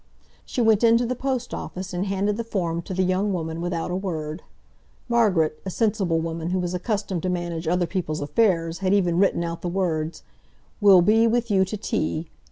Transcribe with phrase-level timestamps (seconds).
[0.47, 3.91] She went into the Post Office and handed the form to the young woman without
[3.91, 4.41] a word.
[5.07, 9.43] Margaret, a sensible woman, who was accustomed to manage other people's affairs, had even written
[9.43, 10.23] out the words:
[10.81, 12.31] "Will be with you to tea.